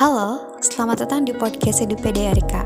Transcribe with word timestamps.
Halo, 0.00 0.56
selamat 0.64 1.04
datang 1.04 1.28
di 1.28 1.36
podcast 1.36 1.84
Edu 1.84 1.92
PDRK. 1.92 2.64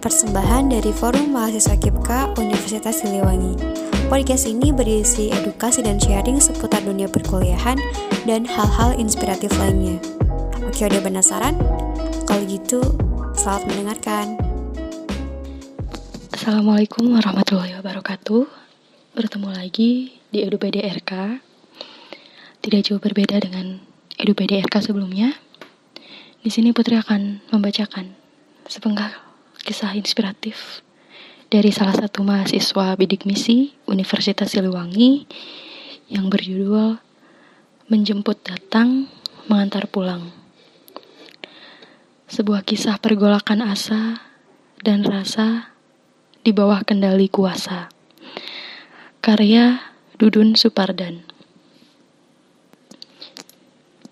Persembahan 0.00 0.72
dari 0.72 0.88
Forum 0.88 1.36
Mahasiswa 1.36 1.76
KIPKA 1.76 2.32
Universitas 2.40 3.04
Siliwangi. 3.04 3.60
Podcast 4.08 4.48
ini 4.48 4.72
berisi 4.72 5.28
edukasi 5.28 5.84
dan 5.84 6.00
sharing 6.00 6.40
seputar 6.40 6.80
dunia 6.80 7.12
perkuliahan 7.12 7.76
dan 8.24 8.48
hal-hal 8.48 8.96
inspiratif 8.96 9.52
lainnya. 9.60 10.00
Oke, 10.64 10.88
udah 10.88 11.04
penasaran? 11.04 11.60
Kalau 12.24 12.40
gitu, 12.48 12.80
selamat 13.36 13.68
mendengarkan. 13.68 14.40
Assalamualaikum 16.32 17.04
warahmatullahi 17.12 17.76
wabarakatuh. 17.84 18.48
Bertemu 19.12 19.48
lagi 19.60 20.16
di 20.32 20.40
Edu 20.40 20.56
PDRK. 20.56 21.36
Tidak 22.64 22.80
jauh 22.80 22.96
berbeda 22.96 23.44
dengan 23.44 23.76
Edu 24.16 24.32
PDRK 24.32 24.88
sebelumnya. 24.88 25.51
Di 26.42 26.50
sini 26.50 26.74
Putri 26.74 26.98
akan 26.98 27.38
membacakan 27.54 28.18
sepenggal 28.66 29.14
kisah 29.62 29.94
inspiratif 29.94 30.82
dari 31.46 31.70
salah 31.70 31.94
satu 31.94 32.26
mahasiswa 32.26 32.98
bidik 32.98 33.30
misi 33.30 33.70
Universitas 33.86 34.50
Siliwangi 34.50 35.22
yang 36.10 36.26
berjudul 36.26 36.98
Menjemput 37.86 38.42
Datang, 38.42 39.06
Mengantar 39.46 39.86
Pulang. 39.86 40.34
Sebuah 42.26 42.66
kisah 42.66 42.98
pergolakan 42.98 43.62
asa 43.62 44.18
dan 44.82 45.06
rasa 45.06 45.70
di 46.42 46.50
bawah 46.50 46.82
kendali 46.82 47.30
kuasa. 47.30 47.86
Karya 49.22 49.78
Dudun 50.18 50.58
Supardan. 50.58 51.22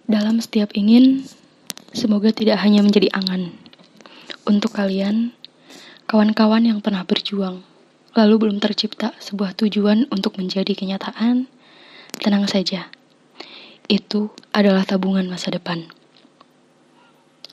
Dalam 0.06 0.38
setiap 0.38 0.70
ingin, 0.78 1.26
Semoga 1.90 2.30
tidak 2.30 2.62
hanya 2.62 2.86
menjadi 2.86 3.10
angan 3.10 3.50
untuk 4.46 4.74
kalian, 4.74 5.34
kawan-kawan 6.06 6.62
yang 6.62 6.78
pernah 6.78 7.02
berjuang, 7.02 7.66
lalu 8.14 8.34
belum 8.46 8.62
tercipta 8.62 9.14
sebuah 9.18 9.58
tujuan 9.58 10.06
untuk 10.10 10.38
menjadi 10.38 10.70
kenyataan. 10.74 11.50
Tenang 12.18 12.46
saja, 12.46 12.90
itu 13.90 14.30
adalah 14.54 14.86
tabungan 14.86 15.26
masa 15.26 15.50
depan. 15.50 15.86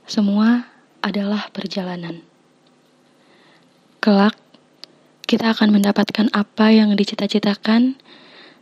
Semua 0.05 0.69
adalah 1.01 1.49
perjalanan. 1.49 2.21
Kelak, 3.97 4.37
kita 5.25 5.51
akan 5.51 5.81
mendapatkan 5.81 6.29
apa 6.31 6.71
yang 6.71 6.93
dicita-citakan 6.93 7.97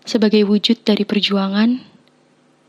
sebagai 0.07 0.47
wujud 0.47 0.81
dari 0.87 1.03
perjuangan 1.03 1.83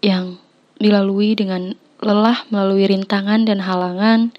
yang 0.03 0.37
dilalui 0.77 1.33
dengan 1.33 1.79
lelah 2.01 2.45
melalui 2.53 2.85
rintangan 2.85 3.49
dan 3.49 3.65
halangan 3.65 4.35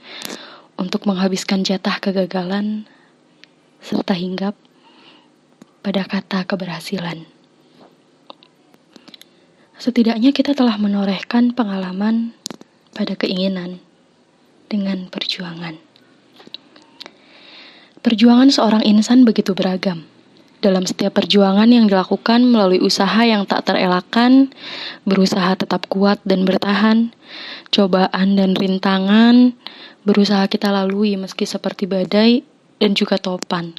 untuk 0.78 1.10
menghabiskan 1.10 1.66
jatah 1.66 1.98
kegagalan 1.98 2.86
serta 3.82 4.14
hinggap 4.14 4.54
pada 5.82 6.06
kata 6.06 6.46
keberhasilan. 6.46 7.26
Setidaknya 9.78 10.34
kita 10.34 10.58
telah 10.58 10.78
menorehkan 10.82 11.54
pengalaman 11.54 12.34
pada 12.98 13.14
keinginan 13.14 13.78
dengan 14.68 15.06
perjuangan. 15.08 15.78
Perjuangan 18.02 18.50
seorang 18.50 18.84
insan 18.86 19.22
begitu 19.22 19.54
beragam 19.54 20.06
dalam 20.58 20.90
setiap 20.90 21.14
perjuangan 21.22 21.70
yang 21.70 21.86
dilakukan 21.86 22.42
melalui 22.42 22.82
usaha 22.82 23.22
yang 23.22 23.46
tak 23.46 23.70
terelakkan, 23.70 24.50
berusaha 25.06 25.54
tetap 25.54 25.86
kuat 25.86 26.18
dan 26.26 26.50
bertahan, 26.50 27.14
cobaan 27.70 28.34
dan 28.34 28.58
rintangan, 28.58 29.54
berusaha 30.02 30.50
kita 30.50 30.74
lalui 30.74 31.14
meski 31.14 31.46
seperti 31.46 31.86
badai 31.86 32.42
dan 32.82 32.98
juga 32.98 33.22
topan, 33.22 33.78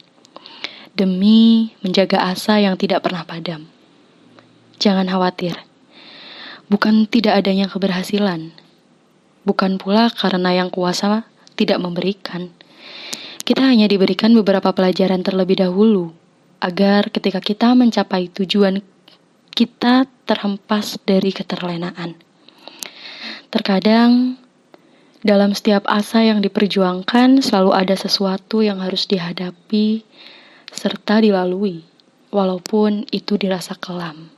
demi 0.95 1.75
menjaga 1.83 2.31
asa 2.31 2.63
yang 2.63 2.79
tidak 2.79 3.03
pernah 3.03 3.27
padam. 3.27 3.67
Jangan 4.79 5.11
khawatir, 5.11 5.59
bukan 6.71 7.11
tidak 7.11 7.43
adanya 7.43 7.67
keberhasilan, 7.67 8.55
bukan 9.43 9.83
pula 9.83 10.15
karena 10.15 10.55
yang 10.55 10.71
kuasa 10.71 11.27
tidak 11.59 11.83
memberikan. 11.83 12.55
Kita 13.43 13.67
hanya 13.67 13.91
diberikan 13.91 14.31
beberapa 14.37 14.71
pelajaran 14.71 15.25
terlebih 15.25 15.59
dahulu 15.59 16.18
agar 16.59 17.11
ketika 17.11 17.39
kita 17.39 17.75
mencapai 17.75 18.31
tujuan 18.35 18.83
kita 19.51 20.07
terhempas 20.27 21.03
dari 21.03 21.35
keterlenaan. 21.35 22.15
Terkadang 23.51 24.39
dalam 25.27 25.51
setiap 25.51 25.83
asa 25.91 26.23
yang 26.23 26.39
diperjuangkan 26.39 27.43
selalu 27.43 27.75
ada 27.75 27.99
sesuatu 27.99 28.63
yang 28.63 28.79
harus 28.79 29.11
dihadapi 29.11 30.07
serta 30.71 31.19
dilalui, 31.25 31.83
walaupun 32.31 33.09
itu 33.11 33.35
dirasa 33.35 33.75
kelam. 33.75 34.38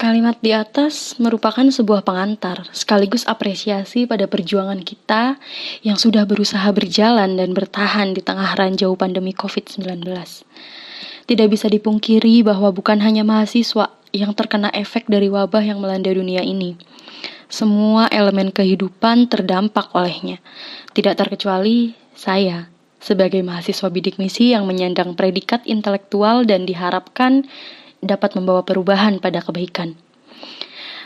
Kalimat 0.00 0.40
di 0.40 0.56
atas 0.56 1.20
merupakan 1.20 1.60
sebuah 1.60 2.00
pengantar, 2.00 2.64
sekaligus 2.72 3.28
apresiasi 3.28 4.08
pada 4.08 4.24
perjuangan 4.24 4.80
kita 4.80 5.36
yang 5.84 6.00
sudah 6.00 6.24
berusaha 6.24 6.64
berjalan 6.72 7.36
dan 7.36 7.52
bertahan 7.52 8.16
di 8.16 8.24
tengah 8.24 8.56
ranjau 8.56 8.96
pandemi 8.96 9.36
COVID-19. 9.36 10.00
Tidak 11.28 11.48
bisa 11.52 11.68
dipungkiri 11.68 12.40
bahwa 12.40 12.72
bukan 12.72 12.96
hanya 13.04 13.28
mahasiswa 13.28 13.92
yang 14.16 14.32
terkena 14.32 14.72
efek 14.72 15.04
dari 15.04 15.28
wabah 15.28 15.60
yang 15.60 15.84
melanda 15.84 16.08
dunia 16.16 16.40
ini. 16.40 16.80
Semua 17.52 18.08
elemen 18.08 18.56
kehidupan 18.56 19.28
terdampak 19.28 19.92
olehnya, 19.92 20.40
tidak 20.96 21.20
terkecuali 21.20 21.92
saya 22.16 22.72
sebagai 23.04 23.44
mahasiswa 23.44 23.92
bidik 23.92 24.16
misi 24.16 24.56
yang 24.56 24.64
menyandang 24.64 25.12
predikat 25.12 25.60
intelektual 25.68 26.48
dan 26.48 26.64
diharapkan 26.64 27.44
dapat 28.00 28.36
membawa 28.36 28.64
perubahan 28.64 29.20
pada 29.20 29.44
kebaikan. 29.44 29.96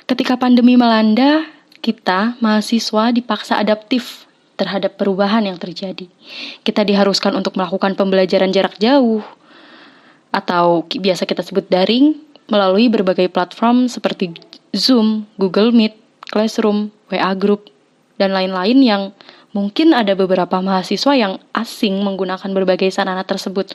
Ketika 0.05 0.38
pandemi 0.38 0.78
melanda, 0.78 1.47
kita 1.84 2.38
mahasiswa 2.41 3.12
dipaksa 3.12 3.60
adaptif 3.60 4.25
terhadap 4.55 4.97
perubahan 4.97 5.44
yang 5.44 5.59
terjadi. 5.59 6.06
Kita 6.62 6.87
diharuskan 6.87 7.34
untuk 7.34 7.59
melakukan 7.59 7.99
pembelajaran 7.99 8.54
jarak 8.54 8.78
jauh 8.78 9.21
atau 10.31 10.87
biasa 10.87 11.27
kita 11.27 11.43
sebut 11.43 11.66
daring 11.71 12.19
melalui 12.49 12.91
berbagai 12.91 13.31
platform 13.31 13.87
seperti 13.91 14.34
Zoom, 14.75 15.27
Google 15.38 15.71
Meet, 15.71 15.94
Classroom, 16.31 16.91
WA 17.10 17.33
Group, 17.38 17.71
dan 18.19 18.34
lain-lain 18.34 18.78
yang 18.83 19.03
mungkin 19.54 19.94
ada 19.94 20.19
beberapa 20.19 20.59
mahasiswa 20.59 21.12
yang 21.15 21.38
asing 21.54 22.03
menggunakan 22.03 22.50
berbagai 22.50 22.91
sarana 22.91 23.22
tersebut. 23.22 23.75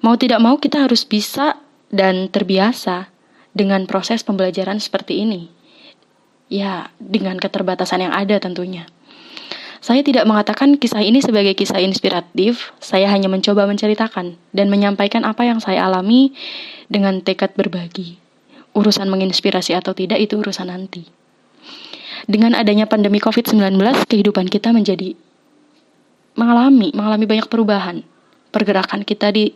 Mau 0.00 0.16
tidak 0.16 0.40
mau 0.40 0.56
kita 0.56 0.88
harus 0.88 1.04
bisa 1.04 1.56
dan 1.96 2.28
terbiasa 2.28 3.08
dengan 3.56 3.88
proses 3.88 4.20
pembelajaran 4.20 4.76
seperti 4.76 5.24
ini. 5.24 5.48
Ya, 6.52 6.92
dengan 7.00 7.40
keterbatasan 7.40 8.06
yang 8.06 8.14
ada 8.14 8.36
tentunya. 8.38 8.86
Saya 9.80 10.02
tidak 10.04 10.28
mengatakan 10.28 10.76
kisah 10.76 11.02
ini 11.02 11.22
sebagai 11.24 11.56
kisah 11.56 11.80
inspiratif, 11.80 12.74
saya 12.78 13.08
hanya 13.10 13.30
mencoba 13.30 13.64
menceritakan 13.64 14.36
dan 14.52 14.66
menyampaikan 14.68 15.24
apa 15.24 15.46
yang 15.46 15.58
saya 15.58 15.86
alami 15.88 16.36
dengan 16.86 17.22
tekad 17.24 17.56
berbagi. 17.56 18.18
Urusan 18.76 19.08
menginspirasi 19.08 19.72
atau 19.72 19.96
tidak 19.96 20.20
itu 20.20 20.36
urusan 20.36 20.68
nanti. 20.68 21.08
Dengan 22.26 22.58
adanya 22.58 22.90
pandemi 22.90 23.22
COVID-19, 23.22 23.78
kehidupan 24.10 24.50
kita 24.50 24.74
menjadi 24.74 25.14
mengalami 26.34 26.90
mengalami 26.90 27.26
banyak 27.26 27.46
perubahan. 27.46 28.02
Pergerakan 28.50 29.06
kita 29.06 29.30
di 29.30 29.54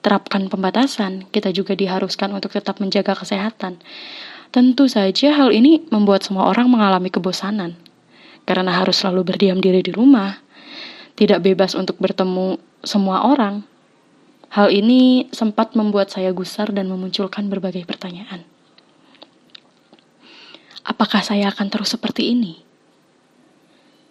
terapkan 0.00 0.46
pembatasan, 0.46 1.26
kita 1.30 1.50
juga 1.50 1.74
diharuskan 1.74 2.30
untuk 2.32 2.54
tetap 2.54 2.78
menjaga 2.78 3.16
kesehatan. 3.16 3.80
Tentu 4.54 4.86
saja 4.86 5.34
hal 5.34 5.50
ini 5.50 5.84
membuat 5.90 6.22
semua 6.22 6.48
orang 6.48 6.70
mengalami 6.70 7.10
kebosanan, 7.10 7.74
karena 8.46 8.72
harus 8.72 9.02
selalu 9.02 9.34
berdiam 9.34 9.58
diri 9.58 9.82
di 9.82 9.90
rumah, 9.90 10.38
tidak 11.18 11.42
bebas 11.42 11.74
untuk 11.74 11.98
bertemu 11.98 12.60
semua 12.84 13.26
orang. 13.26 13.66
Hal 14.54 14.70
ini 14.70 15.26
sempat 15.34 15.74
membuat 15.74 16.08
saya 16.14 16.30
gusar 16.30 16.70
dan 16.70 16.86
memunculkan 16.86 17.50
berbagai 17.50 17.82
pertanyaan. 17.82 18.46
Apakah 20.86 21.18
saya 21.18 21.50
akan 21.50 21.66
terus 21.66 21.90
seperti 21.90 22.30
ini? 22.30 22.62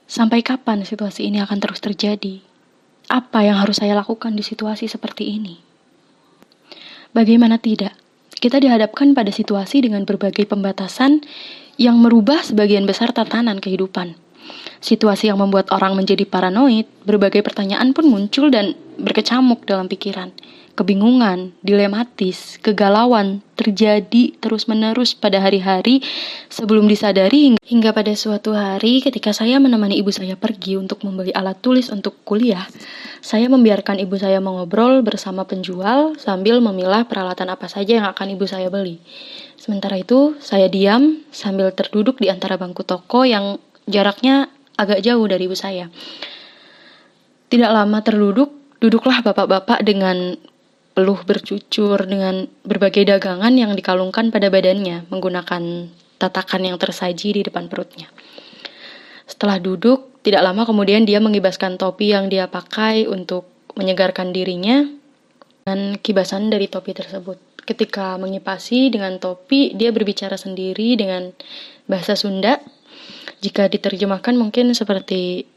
Sampai 0.06 0.44
kapan 0.44 0.84
situasi 0.84 1.32
ini 1.32 1.40
akan 1.40 1.58
terus 1.64 1.80
terjadi? 1.80 2.44
Apa 3.06 3.46
yang 3.46 3.62
harus 3.62 3.78
saya 3.78 3.94
lakukan 3.94 4.34
di 4.34 4.42
situasi 4.42 4.90
seperti 4.90 5.38
ini? 5.38 5.62
Bagaimana 7.13 7.62
tidak? 7.62 7.94
Kita 8.36 8.60
dihadapkan 8.60 9.16
pada 9.16 9.31
situasi 9.31 9.86
dengan 9.86 10.04
berbagai 10.04 10.44
pembatasan 10.50 11.24
yang 11.78 12.02
merubah 12.02 12.44
sebagian 12.44 12.84
besar 12.84 13.16
tatanan 13.16 13.62
kehidupan. 13.62 14.25
Situasi 14.83 15.31
yang 15.31 15.39
membuat 15.39 15.72
orang 15.72 15.95
menjadi 15.95 16.27
paranoid, 16.27 16.88
berbagai 17.06 17.42
pertanyaan 17.45 17.95
pun 17.95 18.07
muncul 18.07 18.51
dan 18.51 18.75
berkecamuk 19.00 19.63
dalam 19.68 19.92
pikiran. 19.92 20.31
Kebingungan, 20.75 21.56
dilematis, 21.63 22.60
kegalauan 22.60 23.39
terjadi 23.56 24.36
terus-menerus 24.44 25.16
pada 25.16 25.39
hari-hari 25.39 26.04
sebelum 26.51 26.83
disadari 26.92 27.56
hingga 27.63 27.95
pada 27.95 28.12
suatu 28.12 28.51
hari 28.51 29.00
ketika 29.00 29.31
saya 29.31 29.56
menemani 29.56 29.95
ibu 29.95 30.12
saya 30.12 30.36
pergi 30.36 30.75
untuk 30.75 31.00
membeli 31.07 31.31
alat 31.31 31.63
tulis 31.63 31.88
untuk 31.88 32.19
kuliah. 32.27 32.68
Saya 33.24 33.48
membiarkan 33.48 34.04
ibu 34.04 34.19
saya 34.19 34.44
mengobrol 34.44 35.00
bersama 35.00 35.48
penjual 35.48 36.19
sambil 36.19 36.60
memilah 36.60 37.07
peralatan 37.07 37.56
apa 37.56 37.72
saja 37.72 38.04
yang 38.04 38.07
akan 38.12 38.36
ibu 38.36 38.44
saya 38.44 38.68
beli. 38.68 39.00
Sementara 39.56 39.95
itu, 39.95 40.36
saya 40.44 40.68
diam 40.68 41.24
sambil 41.31 41.72
terduduk 41.72 42.19
di 42.19 42.27
antara 42.27 42.60
bangku 42.60 42.83
toko 42.83 43.24
yang 43.24 43.63
jaraknya 43.88 44.51
agak 44.75 45.04
jauh 45.04 45.25
dari 45.27 45.48
ibu 45.48 45.57
saya. 45.57 45.92
Tidak 47.51 47.72
lama 47.72 48.00
terduduk, 48.04 48.77
duduklah 48.80 49.24
bapak-bapak 49.24 49.83
dengan 49.83 50.36
peluh 50.95 51.19
bercucur 51.27 52.07
dengan 52.07 52.48
berbagai 52.63 53.04
dagangan 53.04 53.51
yang 53.51 53.75
dikalungkan 53.75 54.31
pada 54.31 54.48
badannya 54.48 55.04
menggunakan 55.12 55.92
tatakan 56.16 56.63
yang 56.63 56.80
tersaji 56.80 57.36
di 57.36 57.42
depan 57.44 57.68
perutnya. 57.68 58.07
Setelah 59.27 59.60
duduk, 59.60 60.24
tidak 60.24 60.42
lama 60.42 60.63
kemudian 60.63 61.04
dia 61.04 61.19
mengibaskan 61.19 61.75
topi 61.75 62.16
yang 62.16 62.31
dia 62.31 62.48
pakai 62.48 63.06
untuk 63.12 63.45
menyegarkan 63.75 64.31
dirinya 64.31 64.88
dan 65.68 66.00
kibasan 66.00 66.48
dari 66.48 66.72
topi 66.72 66.95
tersebut. 66.95 67.38
Ketika 67.66 68.16
mengipasi 68.16 68.94
dengan 68.94 69.18
topi, 69.18 69.74
dia 69.74 69.89
berbicara 69.89 70.38
sendiri 70.38 70.95
dengan 70.95 71.33
bahasa 71.89 72.13
Sunda 72.13 72.62
jika 73.44 73.68
diterjemahkan 73.68 74.36
mungkin 74.38 74.72
seperti 74.72 75.50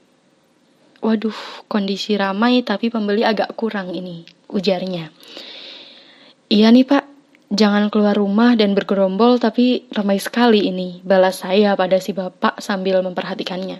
Waduh, 0.98 1.70
kondisi 1.70 2.18
ramai 2.18 2.66
tapi 2.66 2.90
pembeli 2.90 3.22
agak 3.22 3.54
kurang 3.54 3.94
ini, 3.94 4.26
ujarnya. 4.50 5.14
Iya 6.50 6.74
nih 6.74 6.82
pak, 6.82 7.06
jangan 7.54 7.86
keluar 7.86 8.18
rumah 8.18 8.58
dan 8.58 8.74
bergerombol 8.74 9.38
tapi 9.38 9.86
ramai 9.94 10.18
sekali 10.18 10.66
ini, 10.66 10.98
balas 11.06 11.46
saya 11.46 11.78
pada 11.78 12.02
si 12.02 12.10
bapak 12.10 12.58
sambil 12.58 12.98
memperhatikannya. 13.06 13.78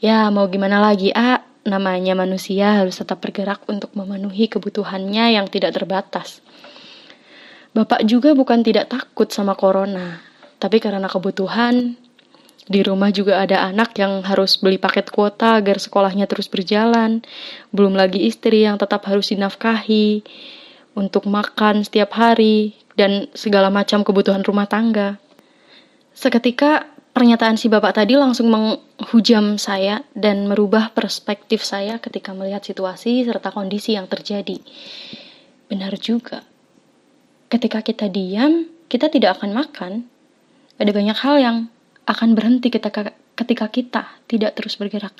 Ya, 0.00 0.32
mau 0.32 0.48
gimana 0.48 0.80
lagi, 0.80 1.12
A? 1.12 1.44
Namanya 1.68 2.16
manusia 2.16 2.80
harus 2.80 2.96
tetap 2.96 3.20
bergerak 3.20 3.68
untuk 3.68 3.92
memenuhi 3.92 4.48
kebutuhannya 4.48 5.36
yang 5.36 5.52
tidak 5.52 5.76
terbatas. 5.76 6.40
Bapak 7.76 8.08
juga 8.08 8.32
bukan 8.32 8.64
tidak 8.64 8.88
takut 8.88 9.28
sama 9.28 9.52
corona, 9.52 10.24
tapi 10.56 10.80
karena 10.80 11.12
kebutuhan, 11.12 11.92
di 12.68 12.84
rumah 12.84 13.08
juga 13.08 13.40
ada 13.40 13.64
anak 13.64 13.96
yang 13.96 14.20
harus 14.20 14.60
beli 14.60 14.76
paket 14.76 15.08
kuota 15.08 15.56
agar 15.56 15.80
sekolahnya 15.80 16.28
terus 16.28 16.52
berjalan. 16.52 17.24
Belum 17.72 17.96
lagi 17.96 18.28
istri 18.28 18.68
yang 18.68 18.76
tetap 18.76 19.08
harus 19.08 19.32
dinafkahi 19.32 20.20
untuk 20.92 21.24
makan 21.24 21.80
setiap 21.80 22.12
hari 22.12 22.76
dan 22.92 23.32
segala 23.32 23.72
macam 23.72 24.04
kebutuhan 24.04 24.44
rumah 24.44 24.68
tangga. 24.68 25.16
Seketika 26.12 26.84
pernyataan 27.16 27.56
si 27.56 27.72
bapak 27.72 28.04
tadi 28.04 28.20
langsung 28.20 28.52
menghujam 28.52 29.56
saya 29.56 30.04
dan 30.12 30.44
merubah 30.44 30.92
perspektif 30.92 31.64
saya 31.64 31.96
ketika 31.96 32.36
melihat 32.36 32.60
situasi 32.60 33.24
serta 33.24 33.48
kondisi 33.48 33.96
yang 33.96 34.12
terjadi. 34.12 34.60
Benar 35.72 35.96
juga. 35.96 36.44
Ketika 37.48 37.80
kita 37.80 38.12
diam, 38.12 38.68
kita 38.92 39.08
tidak 39.08 39.40
akan 39.40 39.56
makan. 39.56 39.92
Ada 40.76 40.92
banyak 40.92 41.16
hal 41.16 41.36
yang 41.40 41.56
akan 42.08 42.32
berhenti 42.32 42.72
ketika, 42.72 43.12
ketika 43.36 43.66
kita 43.68 44.02
tidak 44.24 44.56
terus 44.56 44.80
bergerak. 44.80 45.12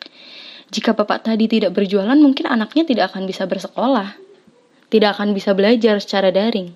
Jika 0.73 0.96
bapak 0.96 1.29
tadi 1.29 1.44
tidak 1.49 1.76
berjualan, 1.76 2.17
mungkin 2.17 2.49
anaknya 2.49 2.88
tidak 2.88 3.12
akan 3.12 3.29
bisa 3.29 3.44
bersekolah, 3.44 4.17
tidak 4.88 5.17
akan 5.17 5.37
bisa 5.37 5.52
belajar 5.52 6.00
secara 6.00 6.32
daring. 6.32 6.73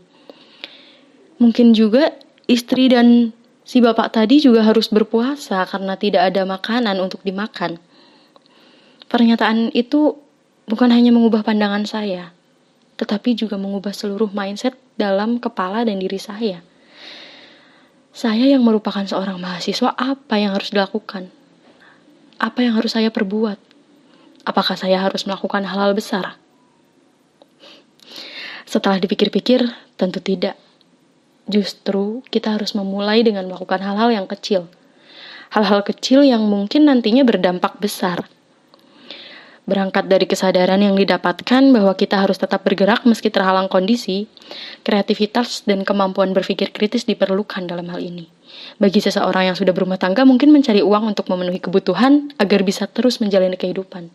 Mungkin 1.41 1.73
juga 1.73 2.13
istri 2.45 2.93
dan 2.93 3.33
si 3.65 3.81
bapak 3.81 4.13
tadi 4.13 4.41
juga 4.41 4.65
harus 4.69 4.93
berpuasa 4.93 5.65
karena 5.69 5.97
tidak 5.97 6.29
ada 6.33 6.45
makanan 6.45 7.01
untuk 7.01 7.25
dimakan. 7.25 7.81
Pernyataan 9.09 9.73
itu 9.77 10.17
bukan 10.65 10.89
hanya 10.89 11.13
mengubah 11.13 11.45
pandangan 11.45 11.85
saya, 11.85 12.33
tetapi 12.97 13.37
juga 13.37 13.61
mengubah 13.61 13.93
seluruh 13.93 14.33
mindset 14.33 14.77
dalam 14.97 15.37
kepala 15.37 15.85
dan 15.85 16.01
diri 16.01 16.17
saya. 16.17 16.65
Saya 18.13 18.45
yang 18.45 18.61
merupakan 18.61 19.01
seorang 19.09 19.41
mahasiswa, 19.41 19.89
apa 19.97 20.37
yang 20.37 20.53
harus 20.53 20.69
dilakukan? 20.69 21.33
Apa 22.37 22.61
yang 22.61 22.77
harus 22.77 22.93
saya 22.93 23.09
perbuat? 23.09 23.57
Apakah 24.45 24.77
saya 24.77 25.01
harus 25.01 25.25
melakukan 25.25 25.65
hal-hal 25.65 25.97
besar? 25.97 26.37
Setelah 28.69 29.01
dipikir-pikir, 29.01 29.65
tentu 29.97 30.21
tidak. 30.21 30.61
Justru 31.49 32.21
kita 32.29 32.53
harus 32.53 32.77
memulai 32.77 33.25
dengan 33.25 33.49
melakukan 33.49 33.81
hal-hal 33.81 34.13
yang 34.13 34.27
kecil. 34.29 34.69
Hal-hal 35.49 35.81
kecil 35.81 36.21
yang 36.21 36.45
mungkin 36.45 36.85
nantinya 36.85 37.25
berdampak 37.25 37.81
besar 37.81 38.29
Berangkat 39.63 40.11
dari 40.11 40.27
kesadaran 40.27 40.83
yang 40.83 40.99
didapatkan 40.99 41.63
bahwa 41.71 41.95
kita 41.95 42.19
harus 42.19 42.35
tetap 42.35 42.67
bergerak 42.67 43.07
meski 43.07 43.31
terhalang 43.31 43.71
kondisi, 43.71 44.27
kreativitas 44.83 45.63
dan 45.63 45.87
kemampuan 45.87 46.35
berpikir 46.35 46.75
kritis 46.75 47.07
diperlukan 47.07 47.71
dalam 47.71 47.87
hal 47.87 48.03
ini. 48.03 48.27
Bagi 48.83 48.99
seseorang 48.99 49.55
yang 49.55 49.57
sudah 49.57 49.71
berumah 49.71 50.03
tangga 50.03 50.27
mungkin 50.27 50.51
mencari 50.51 50.83
uang 50.83 51.15
untuk 51.15 51.31
memenuhi 51.31 51.63
kebutuhan 51.63 52.35
agar 52.43 52.67
bisa 52.67 52.91
terus 52.91 53.23
menjalani 53.23 53.55
kehidupan. 53.55 54.11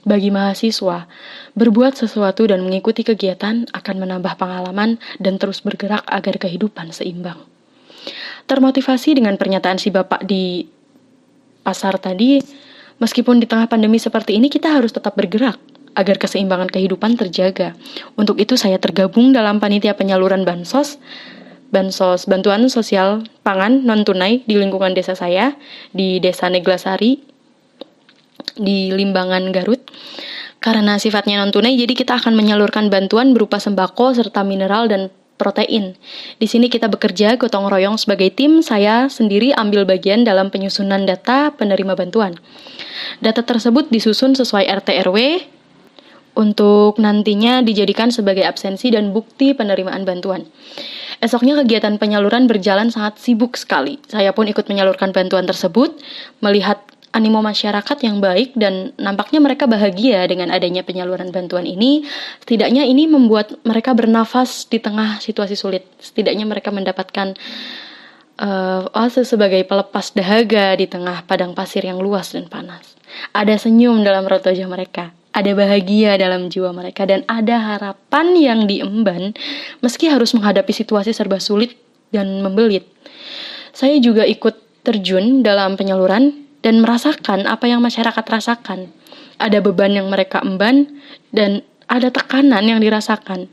Bagi 0.00 0.32
mahasiswa, 0.32 1.04
berbuat 1.58 1.92
sesuatu 1.98 2.48
dan 2.48 2.64
mengikuti 2.64 3.04
kegiatan 3.04 3.68
akan 3.74 3.96
menambah 4.00 4.38
pengalaman 4.38 4.96
dan 5.20 5.36
terus 5.36 5.60
bergerak 5.60 6.06
agar 6.08 6.40
kehidupan 6.40 6.94
seimbang. 6.94 7.42
Termotivasi 8.48 9.20
dengan 9.20 9.36
pernyataan 9.36 9.76
si 9.76 9.92
bapak 9.92 10.24
di 10.24 10.64
pasar 11.60 12.00
tadi, 12.00 12.40
Meskipun 13.00 13.40
di 13.40 13.48
tengah 13.48 13.66
pandemi 13.66 13.96
seperti 13.96 14.36
ini, 14.36 14.52
kita 14.52 14.68
harus 14.68 14.92
tetap 14.92 15.16
bergerak 15.16 15.56
agar 15.96 16.20
keseimbangan 16.20 16.68
kehidupan 16.68 17.16
terjaga. 17.16 17.74
Untuk 18.14 18.36
itu, 18.36 18.54
saya 18.60 18.76
tergabung 18.76 19.32
dalam 19.32 19.58
panitia 19.58 19.96
penyaluran 19.96 20.44
bansos, 20.44 21.00
bansos 21.72 22.26
bantuan 22.26 22.66
sosial 22.68 23.24
pangan 23.46 23.86
non 23.86 24.02
tunai 24.02 24.42
di 24.44 24.58
lingkungan 24.58 24.92
desa 24.92 25.14
saya 25.14 25.54
di 25.94 26.18
Desa 26.18 26.50
Neglasari 26.50 27.22
di 28.58 28.90
Limbangan 28.92 29.48
Garut. 29.54 29.80
Karena 30.60 31.00
sifatnya 31.00 31.40
non 31.40 31.56
tunai, 31.56 31.72
jadi 31.80 31.96
kita 31.96 32.20
akan 32.20 32.36
menyalurkan 32.36 32.92
bantuan 32.92 33.32
berupa 33.32 33.56
sembako 33.56 34.12
serta 34.12 34.44
mineral 34.44 34.92
dan 34.92 35.08
protein. 35.40 35.96
Di 36.36 36.44
sini 36.44 36.68
kita 36.68 36.92
bekerja 36.92 37.40
gotong 37.40 37.72
royong 37.72 37.96
sebagai 37.96 38.28
tim, 38.36 38.60
saya 38.60 39.08
sendiri 39.08 39.56
ambil 39.56 39.88
bagian 39.88 40.28
dalam 40.28 40.52
penyusunan 40.52 41.08
data 41.08 41.56
penerima 41.56 41.96
bantuan. 41.96 42.36
Data 43.24 43.40
tersebut 43.40 43.88
disusun 43.88 44.36
sesuai 44.36 44.68
RT 44.68 45.00
RW 45.08 45.16
untuk 46.36 47.00
nantinya 47.00 47.64
dijadikan 47.64 48.12
sebagai 48.12 48.44
absensi 48.44 48.92
dan 48.92 49.16
bukti 49.16 49.56
penerimaan 49.56 50.04
bantuan. 50.04 50.44
Esoknya 51.20 51.58
kegiatan 51.64 52.00
penyaluran 52.00 52.48
berjalan 52.48 52.88
sangat 52.88 53.20
sibuk 53.20 53.56
sekali. 53.56 54.00
Saya 54.08 54.32
pun 54.32 54.48
ikut 54.48 54.64
menyalurkan 54.68 55.12
bantuan 55.12 55.44
tersebut, 55.44 55.96
melihat 56.40 56.80
animo 57.10 57.42
masyarakat 57.42 57.98
yang 58.06 58.22
baik 58.22 58.54
dan 58.54 58.94
nampaknya 58.94 59.42
mereka 59.42 59.66
bahagia 59.66 60.26
dengan 60.30 60.54
adanya 60.54 60.86
penyaluran 60.86 61.34
bantuan 61.34 61.66
ini. 61.66 62.06
Setidaknya 62.42 62.86
ini 62.86 63.10
membuat 63.10 63.58
mereka 63.66 63.94
bernafas 63.94 64.66
di 64.70 64.78
tengah 64.78 65.18
situasi 65.18 65.58
sulit. 65.58 65.86
Setidaknya 65.98 66.46
mereka 66.46 66.70
mendapatkan 66.70 67.34
uh, 68.40 69.08
sebagai 69.10 69.66
pelepas 69.66 70.14
dahaga 70.14 70.78
di 70.78 70.86
tengah 70.86 71.26
padang 71.26 71.52
pasir 71.52 71.84
yang 71.84 71.98
luas 71.98 72.32
dan 72.32 72.46
panas. 72.46 72.96
Ada 73.34 73.58
senyum 73.58 74.06
dalam 74.06 74.24
raut 74.30 74.46
wajah 74.46 74.70
mereka, 74.70 75.10
ada 75.34 75.50
bahagia 75.50 76.14
dalam 76.14 76.46
jiwa 76.46 76.70
mereka, 76.70 77.04
dan 77.04 77.26
ada 77.26 77.58
harapan 77.58 78.26
yang 78.38 78.60
diemban 78.70 79.34
meski 79.82 80.06
harus 80.06 80.30
menghadapi 80.30 80.70
situasi 80.70 81.10
serba 81.10 81.42
sulit 81.42 81.74
dan 82.14 82.38
membelit. 82.38 82.86
Saya 83.74 83.98
juga 83.98 84.22
ikut 84.26 84.86
terjun 84.86 85.42
dalam 85.42 85.74
penyaluran 85.74 86.49
dan 86.60 86.84
merasakan 86.84 87.48
apa 87.48 87.68
yang 87.68 87.80
masyarakat 87.80 88.24
rasakan. 88.24 88.92
Ada 89.40 89.64
beban 89.64 89.96
yang 89.96 90.12
mereka 90.12 90.44
emban 90.44 90.88
dan 91.32 91.64
ada 91.88 92.12
tekanan 92.12 92.64
yang 92.68 92.80
dirasakan. 92.80 93.48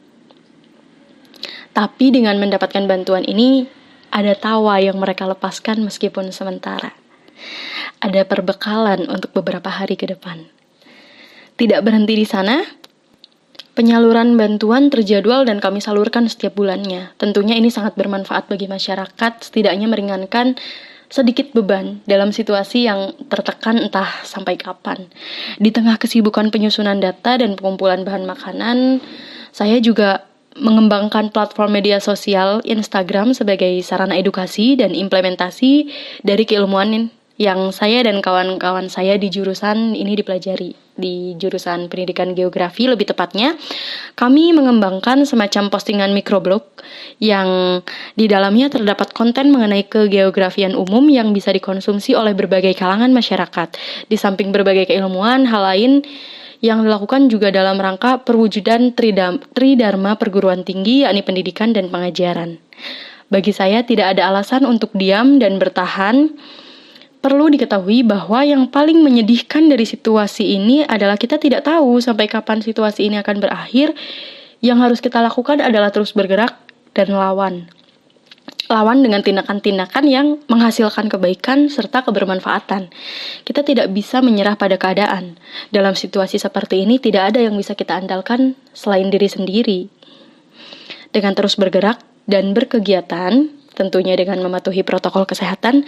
Tapi 1.72 2.06
dengan 2.10 2.36
mendapatkan 2.42 2.84
bantuan 2.90 3.24
ini, 3.24 3.70
ada 4.12 4.34
tawa 4.34 4.82
yang 4.82 4.98
mereka 4.98 5.30
lepaskan 5.30 5.86
meskipun 5.86 6.34
sementara. 6.34 6.92
Ada 8.02 8.26
perbekalan 8.26 9.06
untuk 9.08 9.32
beberapa 9.34 9.70
hari 9.70 9.94
ke 9.94 10.10
depan. 10.10 10.50
Tidak 11.58 11.82
berhenti 11.82 12.14
di 12.18 12.26
sana, 12.26 12.62
penyaluran 13.78 14.38
bantuan 14.38 14.90
terjadwal 14.90 15.46
dan 15.46 15.62
kami 15.62 15.82
salurkan 15.82 16.26
setiap 16.26 16.58
bulannya. 16.58 17.14
Tentunya 17.22 17.54
ini 17.54 17.70
sangat 17.70 17.94
bermanfaat 17.94 18.50
bagi 18.50 18.66
masyarakat, 18.66 19.34
setidaknya 19.46 19.86
meringankan 19.86 20.58
sedikit 21.08 21.56
beban 21.56 22.04
dalam 22.04 22.36
situasi 22.36 22.88
yang 22.88 23.16
tertekan 23.32 23.80
entah 23.80 24.08
sampai 24.28 24.60
kapan. 24.60 25.08
Di 25.58 25.72
tengah 25.72 25.96
kesibukan 25.96 26.52
penyusunan 26.52 27.00
data 27.00 27.40
dan 27.40 27.56
pengumpulan 27.56 28.04
bahan 28.04 28.28
makanan, 28.28 29.00
saya 29.56 29.80
juga 29.80 30.28
mengembangkan 30.58 31.30
platform 31.30 31.78
media 31.78 32.02
sosial 32.02 32.66
Instagram 32.66 33.32
sebagai 33.38 33.78
sarana 33.86 34.18
edukasi 34.18 34.74
dan 34.74 34.98
implementasi 34.98 35.94
dari 36.26 36.44
keilmuan 36.50 37.14
yang 37.38 37.70
saya 37.70 38.02
dan 38.02 38.22
kawan-kawan 38.22 38.90
saya 38.90 39.16
di 39.22 39.30
jurusan 39.30 39.94
ini 39.94 40.18
dipelajari 40.18 40.74
di 40.98 41.38
jurusan 41.38 41.88
pendidikan 41.88 42.34
geografi 42.34 42.90
lebih 42.90 43.14
tepatnya 43.14 43.54
kami 44.18 44.50
mengembangkan 44.52 45.24
semacam 45.30 45.70
postingan 45.70 46.12
microblog 46.12 46.66
yang 47.22 47.80
di 48.18 48.26
dalamnya 48.26 48.74
terdapat 48.74 49.14
konten 49.14 49.54
mengenai 49.54 49.86
kegeografian 49.86 50.74
umum 50.74 51.06
yang 51.08 51.32
bisa 51.32 51.54
dikonsumsi 51.54 52.18
oleh 52.18 52.34
berbagai 52.34 52.74
kalangan 52.74 53.14
masyarakat. 53.14 53.78
Di 54.10 54.18
samping 54.18 54.50
berbagai 54.50 54.90
keilmuan 54.90 55.46
hal 55.46 55.62
lain 55.62 56.02
yang 56.66 56.82
dilakukan 56.82 57.30
juga 57.30 57.54
dalam 57.54 57.78
rangka 57.78 58.26
perwujudan 58.26 58.98
tridharma 59.54 60.18
perguruan 60.18 60.66
tinggi 60.66 61.06
yakni 61.06 61.22
pendidikan 61.22 61.70
dan 61.70 61.94
pengajaran. 61.94 62.58
Bagi 63.30 63.54
saya 63.54 63.86
tidak 63.86 64.18
ada 64.18 64.34
alasan 64.34 64.66
untuk 64.66 64.90
diam 64.98 65.38
dan 65.38 65.62
bertahan 65.62 66.34
Perlu 67.28 67.52
diketahui 67.52 68.08
bahwa 68.08 68.40
yang 68.48 68.72
paling 68.72 69.04
menyedihkan 69.04 69.68
dari 69.68 69.84
situasi 69.84 70.56
ini 70.56 70.88
adalah 70.88 71.20
kita 71.20 71.36
tidak 71.36 71.68
tahu 71.68 72.00
sampai 72.00 72.24
kapan 72.24 72.64
situasi 72.64 73.04
ini 73.04 73.20
akan 73.20 73.44
berakhir. 73.44 73.92
Yang 74.64 74.78
harus 74.80 75.00
kita 75.04 75.20
lakukan 75.20 75.60
adalah 75.60 75.92
terus 75.92 76.16
bergerak 76.16 76.56
dan 76.96 77.12
lawan. 77.12 77.68
Lawan 78.72 79.04
dengan 79.04 79.28
tindakan-tindakan 79.28 80.08
yang 80.08 80.40
menghasilkan 80.48 81.12
kebaikan 81.12 81.68
serta 81.68 82.08
kebermanfaatan. 82.08 82.96
Kita 83.44 83.60
tidak 83.60 83.92
bisa 83.92 84.24
menyerah 84.24 84.56
pada 84.56 84.80
keadaan. 84.80 85.36
Dalam 85.68 86.00
situasi 86.00 86.40
seperti 86.40 86.88
ini, 86.88 86.96
tidak 86.96 87.36
ada 87.36 87.44
yang 87.44 87.60
bisa 87.60 87.76
kita 87.76 88.00
andalkan 88.00 88.56
selain 88.72 89.12
diri 89.12 89.28
sendiri. 89.28 89.92
Dengan 91.12 91.36
terus 91.36 91.60
bergerak 91.60 92.00
dan 92.24 92.56
berkegiatan, 92.56 93.57
tentunya 93.78 94.18
dengan 94.18 94.42
mematuhi 94.42 94.82
protokol 94.82 95.30
kesehatan, 95.30 95.86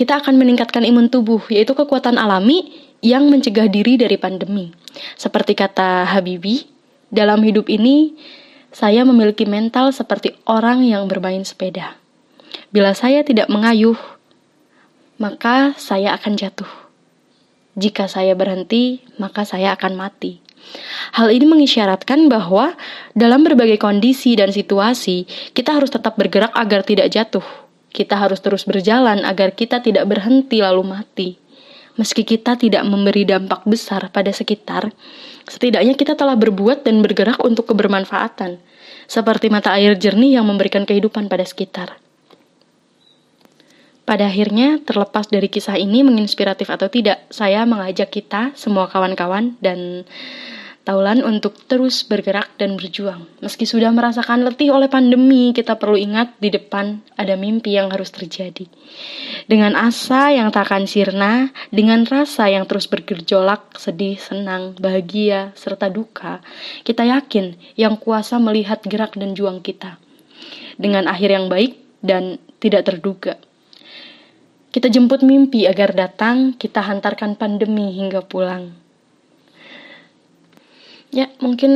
kita 0.00 0.24
akan 0.24 0.40
meningkatkan 0.40 0.80
imun 0.88 1.12
tubuh, 1.12 1.44
yaitu 1.52 1.76
kekuatan 1.76 2.16
alami 2.16 2.72
yang 3.04 3.28
mencegah 3.28 3.68
diri 3.68 4.00
dari 4.00 4.16
pandemi. 4.16 4.72
Seperti 5.20 5.52
kata 5.52 6.08
Habibi, 6.08 6.64
dalam 7.12 7.44
hidup 7.44 7.68
ini 7.68 8.16
saya 8.72 9.04
memiliki 9.04 9.44
mental 9.44 9.92
seperti 9.92 10.32
orang 10.48 10.80
yang 10.88 11.04
bermain 11.04 11.44
sepeda. 11.44 12.00
Bila 12.72 12.96
saya 12.96 13.20
tidak 13.20 13.52
mengayuh, 13.52 13.96
maka 15.20 15.76
saya 15.76 16.16
akan 16.16 16.40
jatuh. 16.40 16.72
Jika 17.76 18.08
saya 18.08 18.32
berhenti, 18.32 19.04
maka 19.20 19.44
saya 19.44 19.76
akan 19.76 20.00
mati. 20.00 20.45
Hal 21.16 21.32
ini 21.32 21.48
mengisyaratkan 21.48 22.28
bahwa 22.28 22.76
dalam 23.16 23.46
berbagai 23.46 23.80
kondisi 23.80 24.36
dan 24.36 24.52
situasi, 24.52 25.24
kita 25.56 25.76
harus 25.76 25.88
tetap 25.88 26.18
bergerak 26.18 26.52
agar 26.52 26.84
tidak 26.84 27.08
jatuh. 27.12 27.44
Kita 27.90 28.20
harus 28.20 28.44
terus 28.44 28.68
berjalan 28.68 29.24
agar 29.24 29.56
kita 29.56 29.80
tidak 29.80 30.04
berhenti 30.04 30.60
lalu 30.60 30.84
mati. 30.84 31.28
Meski 31.96 32.28
kita 32.28 32.60
tidak 32.60 32.84
memberi 32.84 33.24
dampak 33.24 33.64
besar 33.64 34.12
pada 34.12 34.28
sekitar, 34.28 34.92
setidaknya 35.48 35.96
kita 35.96 36.12
telah 36.12 36.36
berbuat 36.36 36.84
dan 36.84 37.00
bergerak 37.00 37.40
untuk 37.40 37.72
kebermanfaatan, 37.72 38.60
seperti 39.08 39.48
mata 39.48 39.72
air 39.72 39.96
jernih 39.96 40.36
yang 40.36 40.44
memberikan 40.44 40.84
kehidupan 40.84 41.32
pada 41.32 41.48
sekitar. 41.48 41.96
Pada 44.06 44.30
akhirnya, 44.30 44.78
terlepas 44.86 45.26
dari 45.26 45.50
kisah 45.50 45.74
ini 45.76 46.06
menginspiratif 46.06 46.70
atau 46.70 46.86
tidak, 46.86 47.26
saya 47.28 47.66
mengajak 47.66 48.08
kita, 48.08 48.54
semua 48.54 48.86
kawan-kawan, 48.86 49.58
dan 49.58 50.06
Taulan 50.86 51.18
untuk 51.26 51.66
terus 51.66 52.06
bergerak 52.06 52.54
dan 52.62 52.78
berjuang. 52.78 53.26
Meski 53.42 53.66
sudah 53.66 53.90
merasakan 53.90 54.46
letih 54.46 54.70
oleh 54.70 54.86
pandemi, 54.86 55.50
kita 55.50 55.74
perlu 55.74 55.98
ingat 55.98 56.38
di 56.38 56.46
depan 56.46 57.02
ada 57.18 57.34
mimpi 57.34 57.74
yang 57.74 57.90
harus 57.90 58.14
terjadi. 58.14 58.70
Dengan 59.50 59.74
asa 59.74 60.30
yang 60.30 60.54
tak 60.54 60.70
akan 60.70 60.86
sirna, 60.86 61.50
dengan 61.74 62.06
rasa 62.06 62.46
yang 62.46 62.70
terus 62.70 62.86
bergejolak, 62.86 63.74
sedih, 63.74 64.14
senang, 64.14 64.78
bahagia, 64.78 65.50
serta 65.58 65.90
duka, 65.90 66.38
kita 66.86 67.02
yakin 67.02 67.58
yang 67.74 67.98
kuasa 67.98 68.38
melihat 68.38 68.78
gerak 68.86 69.18
dan 69.18 69.34
juang 69.34 69.66
kita. 69.66 69.98
Dengan 70.78 71.10
akhir 71.10 71.34
yang 71.34 71.50
baik 71.50 71.82
dan 71.98 72.38
tidak 72.62 72.86
terduga. 72.86 73.42
Kita 74.76 74.92
jemput 74.92 75.24
mimpi 75.24 75.64
agar 75.64 75.96
datang, 75.96 76.52
kita 76.52 76.84
hantarkan 76.84 77.32
pandemi 77.40 77.96
hingga 77.96 78.20
pulang. 78.20 78.76
Ya, 81.08 81.32
mungkin 81.40 81.72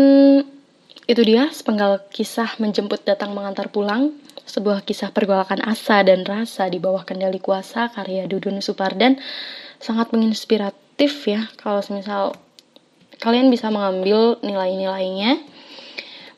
itu 1.08 1.24
dia 1.24 1.48
sepenggal 1.48 2.04
kisah 2.12 2.60
menjemput 2.60 3.00
datang 3.08 3.32
mengantar 3.32 3.72
pulang, 3.72 4.12
sebuah 4.44 4.84
kisah 4.84 5.16
pergolakan 5.16 5.64
asa 5.64 6.04
dan 6.04 6.28
rasa 6.28 6.68
di 6.68 6.76
bawah 6.76 7.00
kendali 7.08 7.40
kuasa 7.40 7.88
karya 7.88 8.28
Dudun 8.28 8.60
Supardan. 8.60 9.16
Sangat 9.80 10.12
menginspiratif 10.12 11.24
ya 11.24 11.48
kalau 11.56 11.80
misal 11.96 12.36
kalian 13.16 13.48
bisa 13.48 13.72
mengambil 13.72 14.36
nilai-nilainya. 14.44 15.40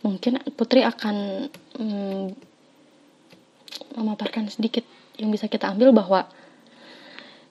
Mungkin 0.07 0.47
Putri 0.54 0.87
akan 0.87 1.50
hmm, 1.75 2.38
memaparkan 3.99 4.47
sedikit 4.47 4.87
yang 5.19 5.35
bisa 5.35 5.50
kita 5.50 5.66
ambil 5.66 5.90
bahwa 5.90 6.31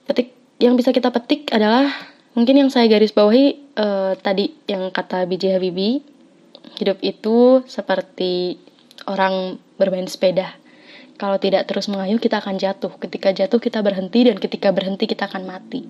petik 0.06 0.34
yang 0.62 0.78
bisa 0.78 0.94
kita 0.94 1.10
petik 1.10 1.50
adalah 1.50 1.90
Mungkin 2.32 2.64
yang 2.64 2.70
saya 2.72 2.88
garis 2.88 3.12
bawahi 3.12 3.76
uh, 3.76 4.16
tadi 4.16 4.56
yang 4.64 4.88
kata 4.88 5.28
B.J. 5.28 5.60
Habibie, 5.60 6.00
hidup 6.80 6.96
itu 7.04 7.60
seperti 7.68 8.56
orang 9.04 9.60
bermain 9.76 10.08
sepeda. 10.08 10.56
Kalau 11.20 11.36
tidak 11.38 11.68
terus 11.68 11.92
mengayuh, 11.92 12.18
kita 12.24 12.40
akan 12.40 12.56
jatuh. 12.56 12.96
Ketika 12.98 13.36
jatuh, 13.36 13.60
kita 13.60 13.84
berhenti, 13.84 14.26
dan 14.26 14.40
ketika 14.40 14.72
berhenti, 14.72 15.12
kita 15.12 15.28
akan 15.28 15.44
mati. 15.44 15.86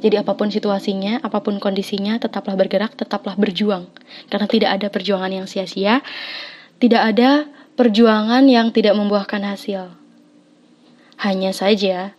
Jadi, 0.00 0.16
apa 0.16 0.32
pun 0.32 0.48
situasinya, 0.48 1.22
apa 1.22 1.44
pun 1.44 1.60
kondisinya, 1.60 2.18
tetaplah 2.18 2.56
bergerak, 2.56 2.96
tetaplah 2.96 3.38
berjuang, 3.38 3.86
karena 4.26 4.48
tidak 4.50 4.70
ada 4.80 4.88
perjuangan 4.90 5.30
yang 5.30 5.46
sia-sia, 5.46 6.02
tidak 6.82 7.14
ada 7.14 7.46
perjuangan 7.78 8.42
yang 8.48 8.74
tidak 8.74 8.98
membuahkan 8.98 9.44
hasil. 9.44 9.92
Hanya 11.20 11.54
saja, 11.54 12.16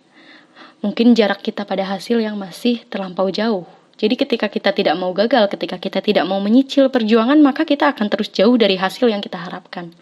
mungkin 0.84 1.16
jarak 1.16 1.40
kita 1.40 1.64
pada 1.64 1.88
hasil 1.88 2.20
yang 2.20 2.36
masih 2.36 2.84
terlampau 2.92 3.32
jauh. 3.32 3.64
Jadi 3.96 4.20
ketika 4.20 4.52
kita 4.52 4.76
tidak 4.76 5.00
mau 5.00 5.16
gagal, 5.16 5.48
ketika 5.48 5.80
kita 5.80 6.04
tidak 6.04 6.28
mau 6.28 6.44
menyicil 6.44 6.92
perjuangan, 6.92 7.40
maka 7.40 7.64
kita 7.64 7.96
akan 7.96 8.12
terus 8.12 8.30
jauh 8.36 8.60
dari 8.60 8.76
hasil 8.76 9.08
yang 9.08 9.24
kita 9.24 9.40
harapkan. 9.40 9.96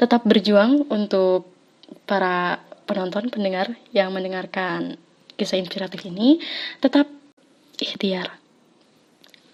Tetap 0.00 0.24
berjuang 0.24 0.88
untuk 0.88 1.52
para 2.08 2.64
penonton, 2.88 3.28
pendengar 3.28 3.76
yang 3.92 4.14
mendengarkan 4.16 4.96
kisah 5.36 5.60
inspiratif 5.60 6.08
ini, 6.08 6.40
tetap 6.80 7.10
ikhtiar. 7.76 8.40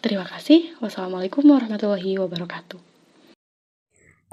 Terima 0.03 0.27
kasih. 0.29 0.79
Wassalamualaikum 0.79 1.43
warahmatullahi 1.47 2.19
wabarakatuh. 2.23 2.79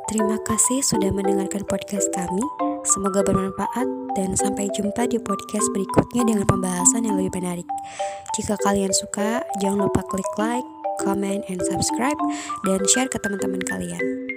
Terima 0.10 0.38
kasih 0.42 0.82
sudah 0.82 1.14
mendengarkan 1.14 1.66
podcast 1.70 2.10
kami. 2.10 2.69
Semoga 2.90 3.22
bermanfaat 3.22 3.86
dan 4.18 4.34
sampai 4.34 4.66
jumpa 4.74 5.06
di 5.06 5.22
podcast 5.22 5.70
berikutnya 5.78 6.26
dengan 6.26 6.46
pembahasan 6.50 7.06
yang 7.06 7.22
lebih 7.22 7.38
menarik. 7.38 7.68
Jika 8.34 8.58
kalian 8.66 8.90
suka, 8.90 9.46
jangan 9.62 9.86
lupa 9.86 10.02
klik 10.10 10.26
like, 10.42 10.66
comment, 11.06 11.46
and 11.54 11.62
subscribe 11.70 12.18
dan 12.66 12.82
share 12.90 13.06
ke 13.06 13.22
teman-teman 13.22 13.62
kalian. 13.70 14.29